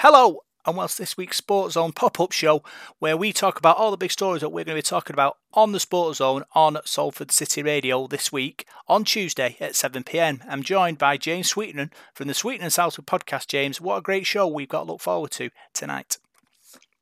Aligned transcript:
Hello, 0.00 0.42
and 0.66 0.76
welcome 0.76 0.92
to 0.92 0.98
this 0.98 1.16
week's 1.16 1.38
Sports 1.38 1.72
Zone 1.72 1.90
pop 1.90 2.20
up 2.20 2.30
show 2.30 2.62
where 2.98 3.16
we 3.16 3.32
talk 3.32 3.58
about 3.58 3.78
all 3.78 3.90
the 3.90 3.96
big 3.96 4.10
stories 4.10 4.42
that 4.42 4.50
we're 4.50 4.62
going 4.62 4.76
to 4.76 4.82
be 4.82 4.82
talking 4.82 5.14
about 5.14 5.38
on 5.54 5.72
the 5.72 5.80
Sports 5.80 6.18
Zone 6.18 6.44
on 6.54 6.76
Salford 6.84 7.32
City 7.32 7.62
Radio 7.62 8.06
this 8.06 8.30
week 8.30 8.66
on 8.88 9.04
Tuesday 9.04 9.56
at 9.58 9.74
7 9.74 10.04
pm. 10.04 10.42
I'm 10.46 10.62
joined 10.62 10.98
by 10.98 11.16
James 11.16 11.48
Sweeten 11.48 11.90
from 12.12 12.28
the 12.28 12.34
Sweeten 12.34 12.64
and 12.64 12.72
Salford 12.74 13.06
podcast. 13.06 13.46
James, 13.46 13.80
what 13.80 13.96
a 13.96 14.02
great 14.02 14.26
show 14.26 14.46
we've 14.46 14.68
got 14.68 14.84
to 14.84 14.92
look 14.92 15.00
forward 15.00 15.30
to 15.30 15.48
tonight. 15.72 16.18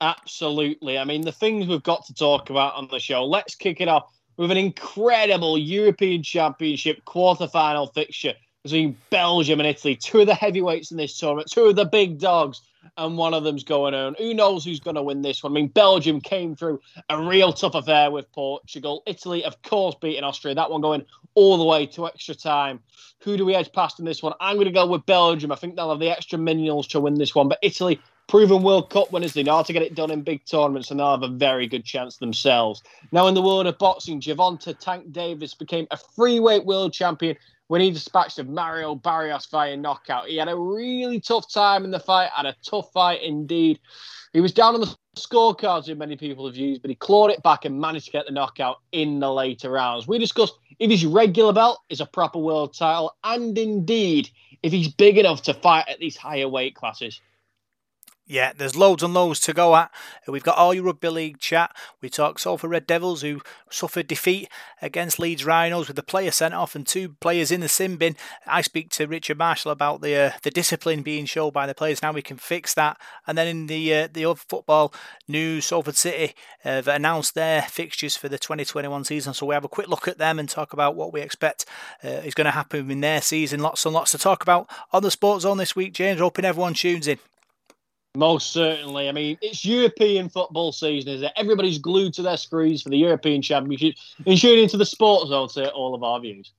Absolutely. 0.01 0.97
I 0.97 1.03
mean, 1.03 1.23
the 1.23 1.33
things 1.33 1.67
we've 1.67 1.83
got 1.83 2.07
to 2.07 2.15
talk 2.15 2.49
about 2.49 2.77
on 2.77 2.87
the 2.93 3.01
show. 3.01 3.25
Let's 3.25 3.57
kick 3.57 3.81
it 3.81 3.89
off 3.89 4.05
with 4.37 4.53
an 4.53 4.57
incredible 4.57 5.59
European 5.59 6.23
Championship 6.23 7.05
quarter-final 7.07 7.89
fixture 7.89 8.35
between 8.63 8.97
Belgium 9.11 9.59
and 9.59 9.69
Italy, 9.69 9.97
two 9.97 10.21
of 10.21 10.29
the 10.29 10.35
heavyweights 10.35 10.93
in 10.93 10.97
this 10.97 11.19
tournament, 11.19 11.51
two 11.51 11.65
of 11.65 11.75
the 11.75 11.85
big 11.85 12.21
dogs 12.21 12.61
and 12.97 13.17
one 13.17 13.35
of 13.35 13.45
them's 13.45 13.65
going 13.65 13.95
on. 13.95 14.15
Who 14.19 14.35
knows 14.35 14.65
who's 14.65 14.81
going 14.81 14.97
to 14.97 15.03
win 15.03 15.23
this 15.23 15.43
one? 15.43 15.53
I 15.53 15.55
mean, 15.55 15.69
Belgium 15.69 16.21
came 16.21 16.55
through 16.55 16.81
a 17.11 17.21
real 17.21 17.53
tough 17.53 17.75
affair 17.75 18.11
with 18.11 18.31
Portugal. 18.33 19.03
Italy, 19.07 19.45
of 19.45 19.61
course, 19.63 19.97
beating 20.01 20.25
Austria. 20.25 20.55
That 20.55 20.71
one 20.71 20.81
going 20.81 21.05
all 21.35 21.57
the 21.57 21.65
way 21.65 21.87
to 21.87 22.07
extra 22.07 22.35
time. 22.35 22.81
Who 23.21 23.37
do 23.37 23.45
we 23.45 23.55
edge 23.55 23.73
past 23.73 23.99
in 23.99 24.05
this 24.05 24.23
one? 24.23 24.35
I'm 24.41 24.57
going 24.57 24.67
to 24.67 24.73
go 24.73 24.87
with 24.87 25.07
Belgium. 25.07 25.51
I 25.51 25.57
think 25.57 25.77
they'll 25.77 25.91
have 25.91 25.99
the 25.99 26.11
extra 26.11 26.39
minerals 26.39 26.87
to 26.89 27.01
win 27.01 27.15
this 27.15 27.35
one. 27.35 27.49
But 27.49 27.59
Italy, 27.63 28.01
proven 28.29 28.63
World 28.63 28.91
Cup 28.91 29.11
winners, 29.13 29.33
they 29.33 29.43
know 29.43 29.57
how 29.57 29.63
to 29.63 29.73
get 29.73 29.83
it 29.83 29.95
done 29.95 30.11
in 30.11 30.23
big 30.23 30.45
tournaments, 30.45 30.91
and 30.91 31.01
they'll 31.01 31.11
have 31.11 31.23
a 31.23 31.29
very 31.29 31.67
good 31.67 31.85
chance 31.85 32.19
themselves. 32.19 32.83
Now, 33.13 33.27
in 33.27 33.35
the 33.35 33.43
world 33.43 33.67
of 33.67 33.79
boxing, 33.79 34.21
Gervonta 34.21 34.79
Tank 34.79 35.11
Davis 35.11 35.55
became 35.55 35.87
a 35.91 35.97
three-weight 35.97 36.65
world 36.65 36.93
champion 36.93 37.37
when 37.69 37.81
he 37.81 37.91
dispatched 37.91 38.39
of 38.39 38.49
Mario 38.49 38.95
Barrios 38.95 39.47
via 39.47 39.77
knockout. 39.77 40.29
He 40.29 40.37
had 40.37 40.49
a 40.49 40.57
really 40.57 41.21
tough 41.21 41.51
time 41.53 41.85
in 41.85 41.91
the 41.91 42.01
fight, 42.01 42.31
had 42.35 42.47
a 42.47 42.57
tough 42.69 42.93
fight 42.93 43.23
indeed. 43.23 43.81
He 44.33 44.41
was 44.41 44.53
down 44.53 44.75
on 44.75 44.81
the 44.81 44.97
scorecards 45.17 45.89
in 45.89 45.99
many 45.99 46.17
people 46.17 46.47
have 46.47 46.57
used, 46.57 46.83
but 46.83 46.91
he 46.91 46.97
clawed 46.97 47.31
it 47.31 47.43
back 47.43 47.65
and 47.65 47.81
managed 47.81 48.07
to 48.07 48.11
get 48.11 48.27
the 48.27 48.33
knockout 48.33 48.79
in 48.93 49.21
the 49.21 49.33
later 49.33 49.71
rounds. 49.71 50.09
We 50.09 50.19
discussed 50.19 50.59
if 50.79 50.91
his 50.91 51.07
regular 51.07 51.53
belt 51.53 51.81
is 51.89 52.01
a 52.01 52.07
proper 52.07 52.39
world 52.39 52.77
title, 52.77 53.15
and 53.23 53.57
indeed 53.57 54.29
if 54.63 54.73
he's 54.73 54.89
big 54.89 55.19
enough 55.19 55.43
to 55.43 55.55
fight 55.55 55.89
at 55.89 56.01
these 56.01 56.17
higher 56.17 56.49
weight 56.49 56.75
classes. 56.75 57.21
Yeah, 58.27 58.55
there's 58.57 58.75
loads 58.75 59.03
and 59.03 59.13
loads 59.13 59.39
to 59.41 59.53
go 59.53 59.77
at. 59.77 59.91
We've 60.27 60.43
got 60.43 60.57
all 60.57 60.73
your 60.73 60.85
rugby 60.85 61.11
league 61.11 61.39
chat. 61.41 61.77
We 62.01 62.09
talk 62.09 62.39
Salford 62.39 62.71
Red 62.71 62.87
Devils 62.87 63.21
who 63.21 63.43
suffered 63.69 64.07
defeat 64.07 64.49
against 64.81 65.19
Leeds 65.19 65.45
Rhinos 65.45 65.89
with 65.89 65.97
the 65.97 66.03
player 66.03 66.31
sent 66.31 66.55
off 66.55 66.75
and 66.75 66.87
two 66.87 67.11
players 67.21 67.51
in 67.51 67.61
the 67.61 67.69
sin 67.69 67.97
bin. 67.97 68.17
I 68.47 68.63
speak 68.63 68.89
to 68.93 69.07
Richard 69.07 69.37
Marshall 69.37 69.73
about 69.73 70.01
the 70.01 70.17
uh, 70.17 70.31
the 70.43 70.51
discipline 70.51 71.03
being 71.03 71.27
shown 71.27 71.53
by 71.53 71.67
the 71.67 71.75
players. 71.75 72.01
Now 72.01 72.13
we 72.13 72.23
can 72.23 72.39
fix 72.39 72.73
that. 72.75 72.99
And 73.27 73.37
then 73.37 73.47
in 73.47 73.67
the 73.67 73.95
uh, 73.95 74.09
the 74.11 74.25
other 74.25 74.41
football 74.49 74.95
news, 75.29 75.67
Salford 75.67 75.97
City 75.97 76.35
have 76.61 76.89
announced 76.89 77.35
their 77.35 77.61
fixtures 77.61 78.17
for 78.17 78.31
the 78.31 78.39
2021 78.39 79.05
season. 79.05 79.35
So 79.35 79.45
we 79.45 79.55
have 79.55 79.65
a 79.65 79.69
quick 79.69 79.89
look 79.89 80.09
at 80.09 80.17
them 80.17 80.39
and 80.39 80.49
talk 80.49 80.73
about 80.73 80.97
what 80.97 81.13
we 81.13 81.21
expect 81.21 81.67
uh, 82.03 82.09
is 82.09 82.33
going 82.33 82.47
to 82.47 82.53
happen 82.53 82.91
in 82.91 83.03
their 83.03 83.21
season. 83.21 83.61
Lots 83.61 83.85
and 83.85 83.93
lots 83.95 84.13
to 84.13 84.19
talk 84.19 84.43
about 84.43 84.71
on 84.95 85.03
the 85.03 85.11
Sports 85.11 85.43
Zone 85.43 85.59
this 85.59 85.77
week, 85.77 85.93
James. 85.93 86.21
Hoping 86.21 86.47
everyone 86.47 86.73
tunes 86.73 87.07
in. 87.07 87.19
Most 88.17 88.53
certainly. 88.53 89.09
I 89.09 89.13
mean, 89.13 89.39
it's 89.43 89.65
European 89.65 90.29
football 90.29 90.71
season, 90.71 91.15
is 91.15 91.23
it? 91.23 91.33
Everybody's 91.37 91.79
glued 91.79 92.15
to 92.15 92.23
their 92.23 92.37
screens 92.37 92.81
for 92.81 92.89
the 92.89 92.97
European 92.97 93.43
Championship 93.43 93.97
and 94.25 94.39
tuning 94.39 94.63
into 94.63 94.77
the 94.77 94.87
sports 94.87 95.31
zone 95.31 95.49
to 95.49 95.73
all 95.73 95.95
of 95.97 96.05
our 96.05 96.21
views. 96.21 96.53